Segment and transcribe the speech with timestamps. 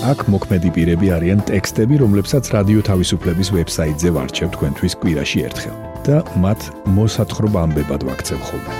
[0.00, 5.76] აქ მოქმედი პირები არიან ტექსტები, რომლებსაც რადიო თავისუფლების ვებსაიტზე ვარჩევ თქვენთვის კვირაში ერთხელ
[6.06, 6.60] და მათ
[6.96, 8.72] მოსათხრობ ამბებად ვაქცევ ხოლმე.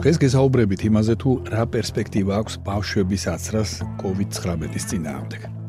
[0.00, 3.70] დღეს გესაუბრებით იმაზე თუ რა პერსპექტივა აქვს ბავშვების აცრას
[4.04, 5.59] COVID-19-ის წინააღმდეგ.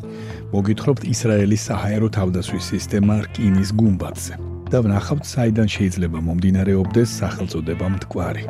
[0.52, 4.36] მოგითხრობთ ისრაელის საჰაერო თავდასხმის სისტემა რკინის გუმბათზე
[4.72, 8.46] და ვნახავთ საიდან შეიძლება მომდინარეობდეს სახელწოდება მტკვარი.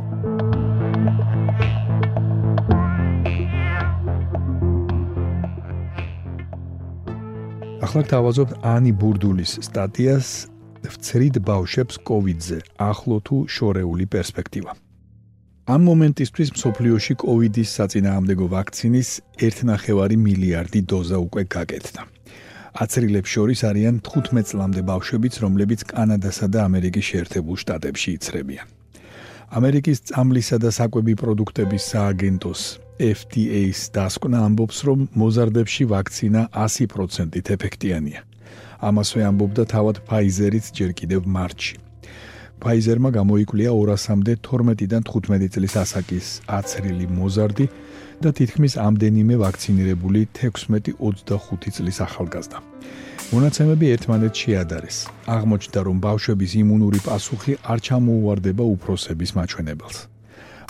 [7.81, 10.27] ახლა თავაზობთ ანი ბურდულის სტატიას
[10.85, 14.71] ვცრიდ ბავშვებს კოვიდზე ახლო თუ შორეული პერსპექტივა.
[15.69, 19.09] ამ მომენტისთვის მსოფლიოში კოვიდის საწინააღმდეგო ვაქცინის
[19.45, 22.01] 1.5 მილიარდი დოზა უკვე გაკეთდა.
[22.81, 28.67] აცრილებს შორის არიან 15 წლამდე ბავშვებიც, რომლებიც კანადასა და ამერიკის შეერთებულ შტატებში იცრებიან.
[29.51, 32.61] ამერიკის წამლისა და საკვები პროდუქტების სააგენტოს
[32.97, 38.21] FDA-ს დასკვნა ამბობს, რომ მოზარდებში ვაქცინა 100%-ით ეფექტიანია.
[38.81, 41.90] ამასვე ამბობდა თავად Pfizer-იც ჯერ კიდევ მარტში.
[42.61, 47.65] Pfizer-მა გამოიკვლია 200-მდე 12-დან 15 წლის ასაკის აცრილი მოზარდი
[48.21, 52.57] და თითქმის ამდენიმე ვაქცინირებული 16-25 წლის ახალგაზრდა.
[53.33, 54.97] მონაცემები ერთმანეთს შეადარეს.
[55.25, 60.10] აღმოჩნდა, რომ ბავშვების იმუნური პასუხი არ ჩამოუვარდება უფროსების მაჩვენებელს.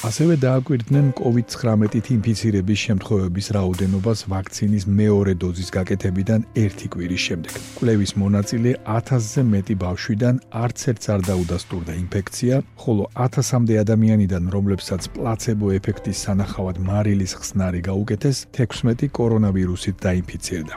[0.01, 7.53] ასევე დააკვირდნენ COVID-19-ით ინფიცირების შემთხვევების რაოდენობას ვაქცინის მეორე დოზის გაკეთებიდან ერთი კვირის შემდეგ.
[7.77, 15.67] კვლევის მონაწილე 1000-ზე მეტი ბავშვიდან არც ერთს არ დაუდასტურდა ინფექცია, ხოლო 1000-მდე ადამიანიდან, რომლებსაც პლაცებო
[15.77, 20.75] ეფექტის სანახავად მარილის ხსნარი გაუკეთეს, 16 კორონავირუსით დაინფიცირდა.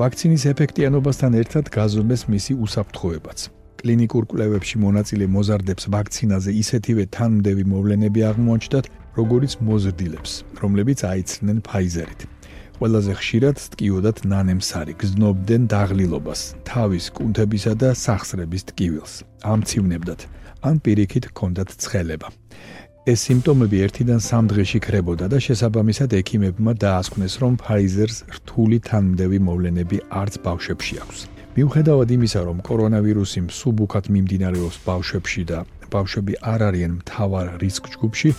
[0.00, 3.61] ვაქცინის ეფექტიანობასთან ერთად გაზომეს მისი უსაფრთხოებაც.
[3.82, 8.86] კლინიკურ კვლევებში მონაწილე მოზარდებს ვაქცინაზე ისეთივე თანმდევი მოვლენები აღმოაჩნდათ,
[9.18, 10.32] როგორიც მოზრდილებს,
[10.62, 12.20] რომლებიც აიცნენ Pfizer-ით.
[12.78, 19.14] ყველაზე ხშირად ტკიოდათ ნანემსარი, გზნობდნენ დაღლილობას, თავის კუნთებისა და სახსრების ტკივილს,
[19.52, 20.20] ამცივნებდათ,
[20.62, 22.28] ან პირიქით ჰქონდათ ცხელება.
[23.02, 29.96] ეს სიმპტომები ერთიდან სამ დღეში ქრებოდა და შესაბამისად ექიმებმა დაასკვნეს, რომ Pfizer-ს რთული თანმდევი მოვლენები
[30.22, 31.41] არც ბავშვებში აქვს.
[31.52, 35.58] მიუხედავად იმისა, რომ კორონავირუსი მსუბუქად მიმდინარეობს ბავშვებში და
[35.92, 38.30] ბავშვები არ არიან მთავარ რისკ ჯგუფში,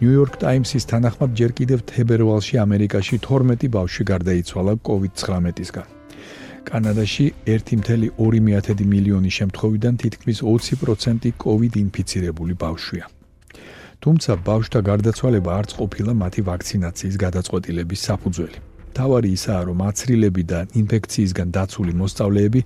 [0.00, 5.86] ნიუ-იორკ ტაიმსის თანახმად ჯერ კიდევ თებერვალში ამერიკაში 12 ბავშვი გარდაიცვალა COVID-19-ისგან.
[6.64, 13.04] კანადაში 1.2 მილიონი შემთხვევიდან თითქმის 20% COVID ინფიცირებული ბავშვია.
[14.00, 18.58] თუმცა ბავშვთა გარდაცვალება არც ყოფილა მათი ვაქცინაციის გადაწყვეტილების საფუძველი.
[18.98, 22.60] თავარი ისაა, რომ აცრილები და ინფექციისგან დაცული მოსწავლეები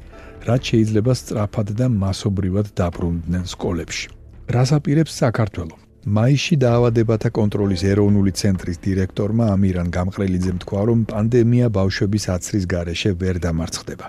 [0.49, 4.07] რაც შეიძლება სწრაფად და მასობრივად დაბრუნდნენ სკოლებში.
[4.55, 5.75] რას აპირებს საქართველო?
[6.01, 13.37] მაისში დაავადებათა კონტროლის ეროვნული ცენტრის დირექტორმა ამირან გამყრელიძემ თქვა, რომ პანდემია ბავშვების აცრის გარეშე ვერ
[13.45, 14.07] დამარცხდება.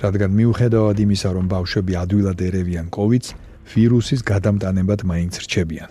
[0.00, 3.34] რადგან მიუხედავად იმისა, რომ ბავშვები ადვილად ერევიან COVID-ს,
[3.74, 5.90] ვირუსის გადამტანებად მაინც რჩებიან.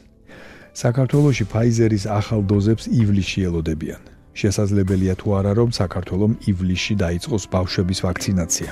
[0.74, 4.15] საქართველოში Pfizer-ის ახალ დოზებს ივლისში ელოდებიან.
[4.36, 8.72] შესაძლებელია თუ არა რომ საქართველოს ივლისში დაიწყოს ბავშვების ვაქცინაცია.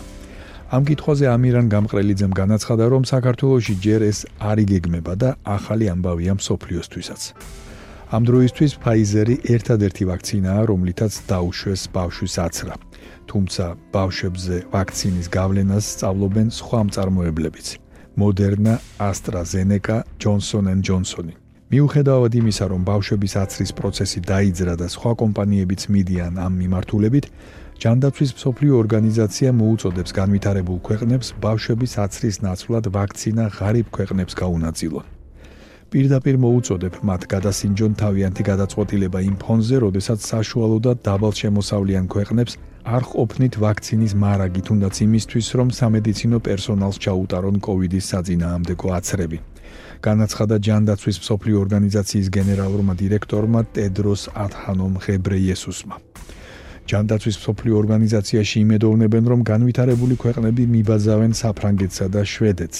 [0.73, 4.19] ამ კითხვაზე ამირან გამყრელიძემ განაცხადა, რომ საქართველოსი ჯერ ეს
[4.49, 7.21] არ იგეგმება და ახალი ამბავია მსოფლიოსთვისაც.
[8.15, 12.73] ამ დროისთვის Pfizer-ი ერთადერთი ვაქცინაა, რომლითაც დაუშვეს ბავშვის აცრა.
[13.29, 17.67] თუმცა ბავშვებზე ვაქცინის გავლენას სწავლობენ სხვა მწარმოებლებიც:
[18.17, 18.75] Moderna,
[19.09, 21.42] AstraZeneca, Johnson & Johnson-ი.
[21.73, 27.25] მიუხედავად იმისა, რომ ბავშვების აცრის პროცესი დაიძრა და სხვა კომპანიებიც მიდიან ამ მიმართულებით,
[27.81, 35.05] ჯანდაცვის მსოფლიო ორგანიზაცია მოუწოდებს განვითარებულ ქვეყნებს ბავშვების აცრის ნაცვლად ვაქცინა ღარიბ ქვეყნებს გაუნაწილონ.
[35.93, 42.53] პირდაპირ მოუწოდებ მათ გადასინჯონ თავიანთი გადაწყვეტილება იმ ფონზე, როდესაც საშუალო და დაბალშემოსავლიან ქვეყნებს
[42.85, 49.37] არ ყოფნით ვაქცინის მარაგი თუნდაც იმისთვის, რომ სამედიცინო პერსონალს ჩაუტარონ კოვიდის საწინააღმდეგო აცრები.
[50.03, 55.95] განაცხადა ჯანდაცვის მსოფლიო ორგანიზაციის გენერალურმა დირექტორმა ტედროს ათანომ ღებრეიესუსმა.
[56.91, 62.79] ჯანდაცვის სოფლიო ორგანიზაციაში იმედოვნებენ, რომ განვითარებული ქვეყნები მიბაძავენ საფრანგეთსა და შვედეთს,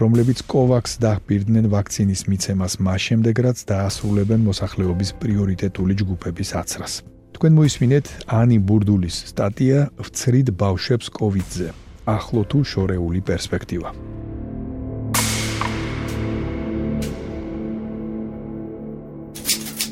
[0.00, 6.92] რომლებიც COVAX დახბირდნენ ვაქცინის მიცემას მას შემდეგ, რაც დაასრულებენ მოსახლეობის პრიორიტეტული ჯგუფების აცრას.
[7.32, 8.06] თქვენ მოისმინეთ
[8.40, 11.68] ანი ბურდულის სტატია ვცრიდ ბავშვებს COVID-ზე.
[12.16, 13.90] ახლო თუ შორეული პერსპექტივა.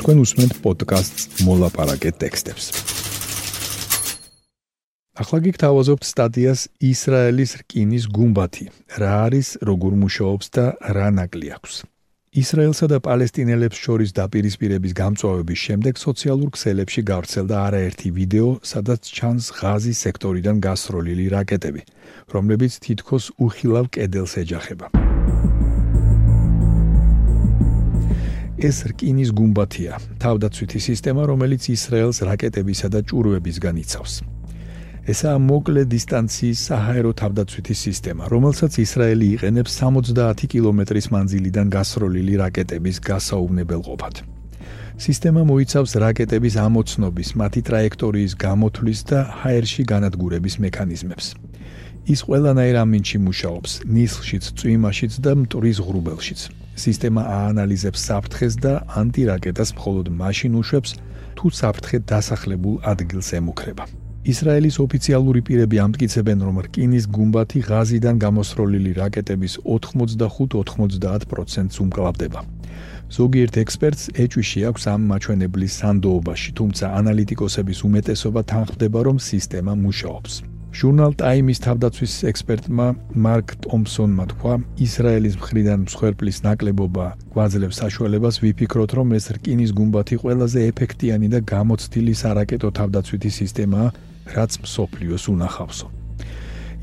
[0.00, 2.64] თქვენ უსმენთ პოდკასტს მოლაპარაკე ტექსტებს.
[5.20, 8.66] ახლა გიგთავაზობთ სტატიას ისრაელის რკინის გუმბათი.
[8.96, 10.64] რა არის, როგორ მუშაობს და
[10.96, 11.74] რა ნაკლი აქვს.
[12.30, 19.98] ისრაელსა და პალესტინელებს შორის დაპირისპირების გამწვავების შემდეგ სოციალურ ქსელებში გავრცელდა არაერთი ვიდეო, სადაც ჩანს ღაზის
[20.06, 21.82] სექტორიდან გასროლილი რაკეტები,
[22.32, 25.09] რომლებიც თითქოს უხილავ კედელს ეჯახება.
[28.60, 34.14] ეს რკინის გუმბათია, თავდაცვითი სისტემა, რომელიც ისრაელს რაკეტებისა და ჭურვებისგან იცავს.
[35.08, 44.14] ესაა მოკლე დისტანციის საჰაერო თავდაცვითი სისტემა, რომელსაც ისრაელი იყენებს 70 კილომეტრის მანძილიდან გასროლილი რაკეტების გასაუბრებელყოფად.
[45.00, 51.26] სისტემა მოიცავს რაკეტების ამოცნობის, მათი ტრაექტორიის გამოთვლის და ჰაერში განადგურების მექანიზმებს.
[52.12, 56.59] ის ყველანაირ ამინჩი მუშაობს, ნისლშიც, წვიმაშიც და მტვრის ღრუბელშიც.
[56.84, 60.90] სისტემა აანალიზებს საფრთხეს და ანტირაკეტას მხოლოდ მაშინ უშვებს,
[61.36, 63.84] თუ საფრთხე დასახლებულ ადგილს ემუქრება.
[64.20, 72.40] ისრაელის ოფიციალური პირები ამტკიცებენ, რომ რკინის გუმბათი ღაზიდან გამოსროლილი რაკეტების 85-90%-ს უმკლავდება.
[73.16, 80.32] ზოგიერთ ექსპერტს ეჭვიში აქვს ამ მაჩვენებლის სანდოობაში, თუმცა ანალიტიკოსების უმეტესობა თანხმდება, რომ სისტემა მუშაობს.
[80.70, 82.84] ჟურნალ ტაიმის თავდაცვის ექსპერტმა
[83.18, 84.52] მარკ ტომსონმა თქვა,
[84.86, 92.14] ისრაელის მხრიდან მსხვერპლის ნაკლებობა გვაძლევს საშუალებას ვიფიქროთ, რომ ეს რკინის გუმბათი ყველაზე ეფექტიანი და გამოცდილი
[92.22, 93.88] სარაკეტო თავდაცვითი სისტემაა,
[94.30, 95.86] რაც მსოფლიოს უნახავსო.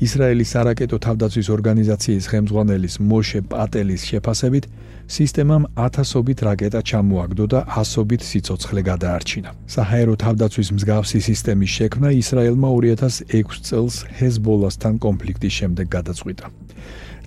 [0.04, 4.64] ისრაელის სარაკეტო თავდაცვის ორგანიზაციის ხელმძღვანელის მოშე პატელის შეფასებით,
[5.08, 9.50] სისტემამ ათასობით რაკეტა ჩამოაგდო და ასობით სიცოცხლე გადაარჩინა.
[9.74, 16.46] საჰაერო თავდაცვის მსგავსი სისტემის შექმნა ისრაელმა 2006 წელს ჰეზბოლასთან კონფლიქტის შემდეგ გადაწყვიტა.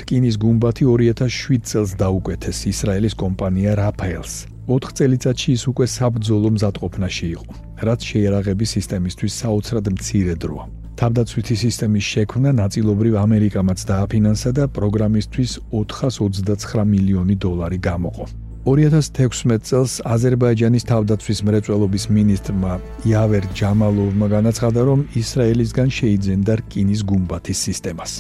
[0.02, 4.34] რკინის გუმბათი 2007 წელს დაუკვეთეს ისრაელის კომპანია რაფაელს.
[4.70, 7.46] 4 წელიწადში ის უკვე საბძოლო მზადყოფნაში იყო.
[7.82, 10.81] რაც შეერაღების სისტემისთვის საოცრად მცირე დროა.
[11.02, 18.26] თავდაცვითი სისტემის შექმნა ნაწილობრივ ამერიკამაც დააფინანსა და პროგრამისთვის 429 მილიონი დოლარი გამოყო.
[18.70, 22.74] 2016 წელს აზერბაიჯანის თავდაცვის მრეწველობის მინისტრმა
[23.10, 28.12] იავერ ჯამალოვმა განაცხადა, რომ ისრაელისგან შეიძენდა რკინის გუმბათის სისტემას.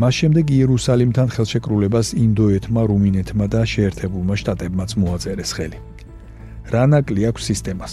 [0.00, 5.78] მას შემდეგ იერუსალიმთან ხელშეკრულებას ინდოეთმა, რუმინეთმა და შეერთებულმა შტატებმაც მოაწერეს ხელი.
[6.70, 7.92] რანაკლი აქვს სისტემას?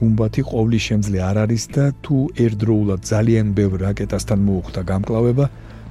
[0.00, 5.46] გუმბათი ყოვლის შემძლე არ არის და თუ ერთდროულად ძალიან ბევრ რაკეტასთან მოუხდა გამკლავება,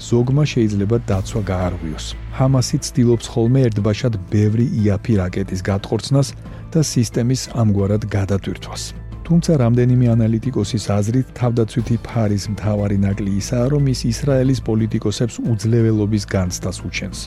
[0.09, 2.06] ზოგმა შეიძლება დაცვა გაარღვიოს.
[2.38, 6.27] ჰამასი ცდილობს ხოლმე ერთბაშად ბევრი იაფი რაკეტის გატყორცნას
[6.73, 8.83] და სისტემის ამგვარად გადატვირთვას.
[9.29, 16.77] თუმცა რამდენიმე ანალიტიკოსის აზრით, თავდაცვითი ფარის მთავარი ნაკლი ისაა, რომ ის ისრაელის პოლიტიკოსებს უძლეველობის განცდას
[16.88, 17.19] უჩენს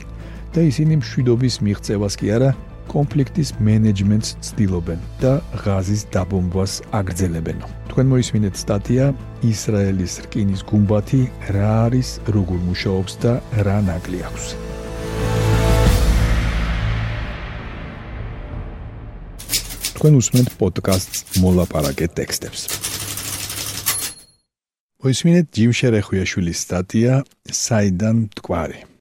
[0.53, 2.49] და ისინი მშვიდობის მიღწევას კი არა,
[2.91, 5.33] კონფლიქტის მენეჯმენტს ცდილობენ და
[5.63, 7.59] ღაზის დაბომბვას აგრძელებენ.
[7.89, 9.05] თქვენ მოისმინეთ სტატია
[9.45, 11.21] ისრაელის რკინის გუმბათი
[11.55, 13.33] რა არის, როგორ მუშაობს და
[13.65, 14.45] რა ნაკლი აქვს.
[19.97, 22.61] თქვენ უსმენთ პოდკასტს მოლაპარაკე ტექსტებს.
[25.03, 27.13] მოისმინეთ ჯიმ შერეხვიაშვილის სტატია
[27.51, 28.92] საიდან მტკვარი.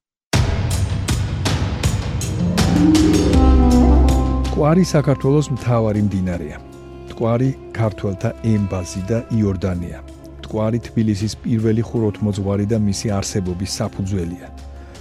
[4.63, 6.59] მტკვარი საქართველოს მთავარი მდინარეა.
[7.05, 9.99] მტკვარი ქართველთა ემბაზი და იორდანია.
[10.39, 14.47] მტკვარი თბილისის პირველი ხუროთმოძღვარი და მისი არსებობის საფუძველია.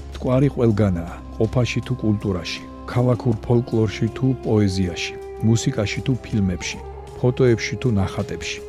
[0.10, 2.62] მტკვარი ყველგანაა, ყოფაში თუ კულტურაში,
[2.94, 5.14] ქალაქურ ფოლკლორში თუ პოეზიაში,
[5.46, 6.78] მუსიკაში თუ ფილმებში,
[7.22, 8.60] ფოტოებში თუ ნახატებში.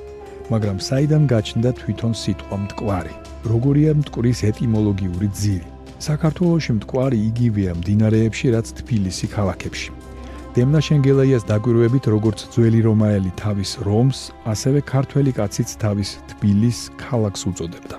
[0.53, 3.15] მაგრამ საიდან გაჩნდა თვითონ სიტყვა მტკვარი?
[3.53, 5.69] როგორია მტკვრის ეტიმოლოგიური ძირი?
[6.09, 10.12] საქართველოში მტკვარი იგივეა მდინარეებში, რაც თბილისი ქალაქებში.
[10.53, 17.97] დემნა შენგელაიას დაგვირვებით როგორც ძველი რომაელი თავის რომს, ასევე ქართველი კაციც თავის თბილის ქალაქს უწოდებდა.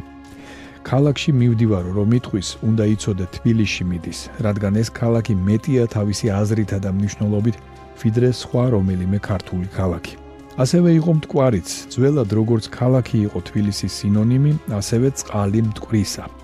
[0.85, 6.89] ქალაქში მივდივარო რომ მითხვის, უნდა იცოდე თბილისში მიდის, რადგან ეს ქალაქი მეტია თავისი აზრითა და
[6.93, 7.57] მნიშვნელობით,
[8.03, 10.13] ვიდრე სხვა რომელიმე ქართული ქალაქი.
[10.53, 16.42] ასევე იყო მტკვარიც, ძველად როგორც ქალაქი იყო თბილისის სინონიმი, ასევე წყალი მტკვრისა.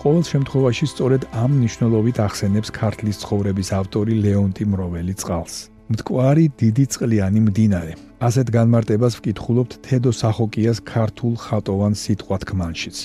[0.00, 5.54] ყოველ შემთხვევაში სწორედ ამ ნიშნულობით ახსენებს ქართლის ცხოვრების ავტორი ლეონტი მროველი წყალს.
[5.92, 7.92] მტკვარი დიდი წყლიანი მდინარე.
[8.28, 12.96] ასეთ განმარტებას ვკითხულობთ თედო სახოკიას ქართულ ხატოვან სიტყვა თქმანშიც,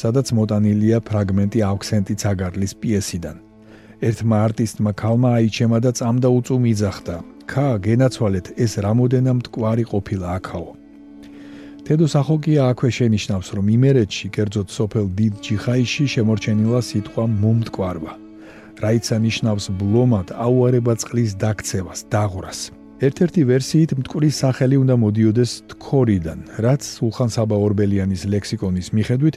[0.00, 3.36] სადაც მოტანილია ფრაგმენტი ავქსენტი ცაგარლის პიესიდან.
[4.08, 7.16] ერთმა არტისტმა ქალმა აიჩემა და წამდა უწუ მიძახდა:
[7.50, 10.79] "ქა, გენაცვალეთ, ეს რამოდენა მტკვარი ყოფილა აქაო."
[11.90, 18.12] თედო სახოკია აქვე შენიშნავს, რომ იმერეთში, კერძოდ სოფელ დიდ ჯიხაიში შემორჩენილა სიტყვა მომტკვარვა.
[18.78, 22.60] რაიცა ნიშნავს ბლომად აუარება წყლის დაქცევას, დაღვრას.
[23.06, 29.36] ერთ-ერთი ვერსიით მტკვრის სახელი უნდა მოდიოდეს თქორიდან, რაც სულხან საბა ორბელიანის ლექსიკონის მიხედვით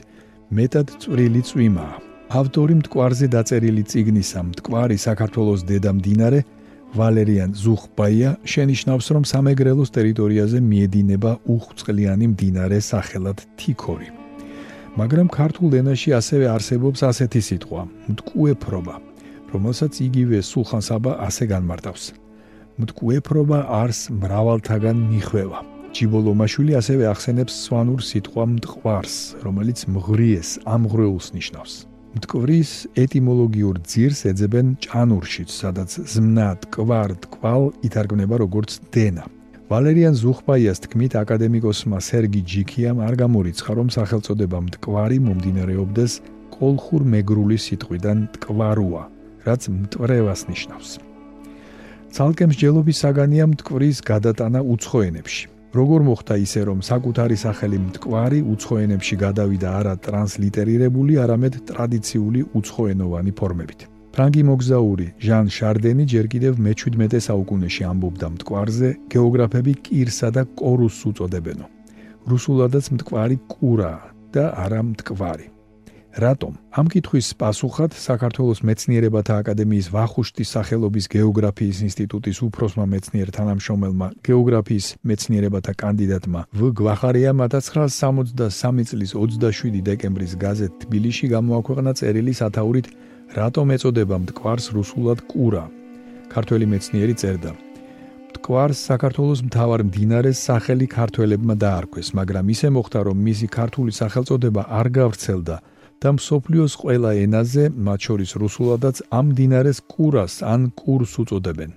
[0.54, 1.96] მეტად წვრილი წვიმაა.
[2.38, 6.40] ავტორი მტკვარზე დაწერილი ციგნისა მტკვარი საქართველოს დედა მდინარე
[6.94, 14.08] ვალერიან ზუხბაია შენიშნავს, რომ სამეგრელოს ტერიტორიაზე მიედინება უხწყლიანი მდინარე სახელად თიქორი.
[14.94, 17.82] მაგრამ ქართულ ენაში ასევე არსებობს ასეთი სიტყვა
[18.14, 18.94] მტკვეფრობა,
[19.50, 22.04] რომელსაც იგივე სულხან საბა ასე განმარტავს.
[22.78, 25.58] მტკვეფრობა არს მრავალთაგან მიხვევა.
[25.94, 31.93] ჯიბოლომაშვილი ასევე ახსენებს სვანურ სიტყვა მტყვარს, რომელიც მღრიეს, ამღრეულს ნიშნავს.
[32.14, 39.24] მტკვრის ეტიმოლოგიურ ძირს ეძებენ ჭანურშიც, სადაც ზმნა, ტკვარ, ტკვალ ითარგმნება როგორც დენა.
[39.66, 46.12] ვალერიან ზუხბაიას თქმით აკადემიკოსმა სერგი ჯიქიამ არ გამორიცხა, რომ სახელწოდება მტკვარი მომდინარეობდეს
[46.54, 49.02] კოლხურ მეგრული სიტყვიდან ტკვარუა,
[49.48, 50.90] რაც მტვრევას ნიშნავს.
[52.14, 55.53] ცალკე მსჯელობის საგანია მტკვრის გადატანა უცხოენებში.
[55.74, 63.80] როგორ მოხდა ისე რომ საკუთარი სახელი მტკვარი უცხოენებში გადავიდა არა ტრანსლიტერირებული, არამედ ტრადიციული უცხოენოვანი ფორმებით.
[64.14, 71.66] ფრანგი მოგზაური ჟან შარდენი ჯერ კიდევ მე-17 საუკუნეში ამბობდა მტკვარზე, გეოგრაფები კირსა და კორუსს უწოდებენო.
[72.30, 73.92] რუსულადაც მტკვარი კურა
[74.30, 75.53] და არა მტკვარი.
[76.14, 76.52] რატომ?
[76.78, 85.72] ამ კითხვის პასუხად საქართველოს მეცნიერებათა აკადემიის ვახუშტის სახელობის გეოგრაფიის ინსტიტუტის უფროსმა მეცნიერ თანამშრომელმა გეოგრაფიის მეცნიერებათა
[85.82, 92.86] კანდიდატმა ვ გვახარიამ 1963 წლის 27 დეკემბრის გაზეთ თბილისში გამოაქვეყნა წერილი სათაურით
[93.34, 95.64] რატომ ეწოდება მტკვარს რუსულად კურა.
[96.30, 97.50] ქართველი მეცნიერი წერდა
[98.44, 104.86] მტკვარს საქართველოს მთავარ მდინარეს სახელი ქართველებმა დაარქვეს, მაგრამ ისე მოხდა, რომ მისი ქართული სახელწოდება არ
[104.98, 105.56] გავრცელდა
[106.02, 111.70] და მსოფლიოს ყველა ენაზე, მათ შორის რუსულადაც, ამ დინარეს კურას ან კურს უწოდებენ.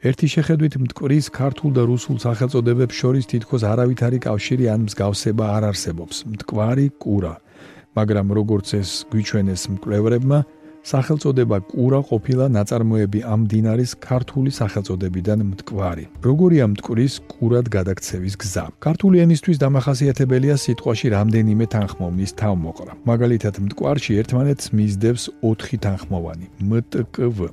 [0.00, 6.16] ერთი შეხედვით მტკვრის ქართულ და რუსულ სახელწოდებებს შორის თითქოს არავითარი კავშირი ან მსგავსება არ არსებობს.
[6.32, 7.34] მტკვარი კურა,
[7.98, 10.38] მაგრამ როგორც ეს გვიჩვენეს მკვლევრებმა,
[10.80, 16.04] სახელწოდება კურა ყოფილა ნაწარმოები ამ დინარის ქართული სახელწოდებიდან მტკვარი.
[16.24, 18.64] როგორია მტკვრის კურად გადაქცევის გზა?
[18.80, 22.92] ქართული ენისთვის დამახასიათებელია სიტყვაში რამდენიმე თანხმოვნის თავმოყრა.
[23.10, 27.52] მაგალითად, მტკვარში ერთმანეთს მისდევს 4 თანხმოვანი: მტკვ.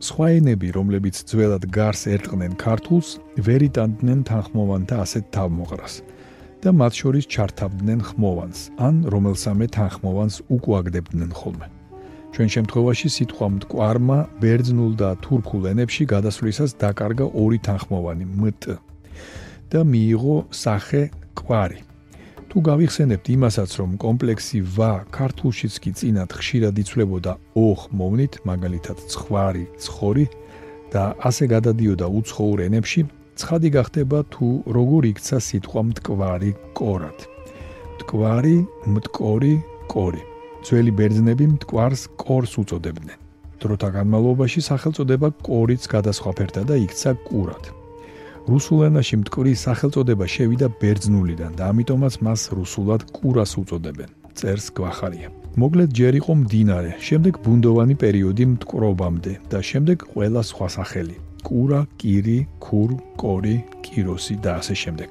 [0.00, 3.08] სხვა ენები, რომლებიც ძველად გარს ერტყნენ ქართულს,
[3.46, 5.94] ვერ იტანდნენ თანხმოვანთა ასეთ თავმოყრას.
[6.60, 11.79] და მათ შორის ჩართავდნენ ხმოვანს, ან რომელსამე თანხმოვანს უკვაგდებდნენ ხოლმე.
[12.30, 18.78] ჩვენ შემთხვევაში სიტყვა მტკვარმა ბერძნულ და თურქულ ენებში გადასვლისას დაკარგა ორი თანხმოვანი მტ
[19.70, 21.02] და მიიღო სახე
[21.38, 21.80] კვარი.
[22.50, 29.64] თუ გავიხსენებთ იმასაც, რომ კომპლექსი ვა ქართულშიც კი წინათ ხშირად იწლებოდა ოხ მოვნით, მაგალითად ცხვარი,
[29.82, 30.26] ცხორი
[30.90, 33.00] და ასე გადადიოდა უცხოურ ენებში,
[33.38, 34.46] ცხადი გახდება თუ
[34.76, 37.18] როგორ იქცა სიტყვა მტკვარი კორად.
[37.94, 38.56] მტკვარი,
[38.94, 39.54] მტკორი,
[39.86, 40.29] კორი.
[40.66, 43.18] ძველი ბერძნები მტკვარს კორს უწოდებდნენ.
[43.60, 47.64] დროთა განმავლობაში სახელწოდება კორიც გადასხვაფერდა და იქცა კურად.
[48.48, 54.10] რუსულ ენაში მტკვრის სახელწოდება შევიდა ბერძნულიდან და ამიტომაც მას რუსულად კურას უწოდებენ.
[54.38, 55.28] წერს გვახარია.
[55.60, 62.38] მოკლედ ჯერ იყო მდინარე, შემდეგ ბუნდოვანი პერიოდი მტკრობამდე და შემდეგ ყველა სხვა სახელი: კურა, კირი,
[62.64, 62.90] ქურ,
[63.20, 65.10] კორი, კიროსი და ასე შემდეგ.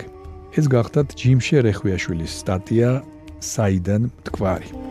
[0.57, 2.89] ეს გახდათ ჯიმშე რეხვიაშვილის სტატია
[3.53, 4.88] საიდან მტკვარი.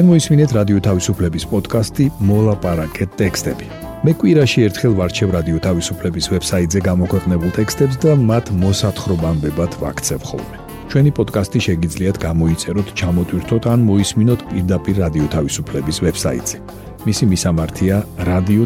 [0.00, 3.66] თქვენ მოისმინეთ რადიო თავისუფლების პოდკასტი მოლაპარაკე ტექსტები.
[4.00, 9.48] მე კვირაში ერთხელ ვარჩევ რადიო თავისუფლების ვებსაიტზე გამოქვეყნებულ ტექსტებს და მათ მოსათხრობამდე
[9.82, 10.56] ვაქცევ ხოლმე.
[10.88, 16.56] ჩვენი პოდკასტი შეგიძლიათ გამოიწეროთ, ჩამოტვირთოთ ან მოისმინოთ პირდაპირ რადიო თავისუფლების ვებსაიტზე.
[17.04, 17.96] მისი მისამართია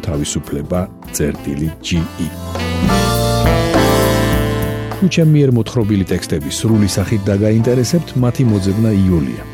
[0.07, 1.67] თავისუფლება.ge.
[4.95, 9.54] თუ ჩემი მიერ მოთხრობილი ტექსტები სრული სახით დაგაინტერესებთ, მათი მოძებნა იულია.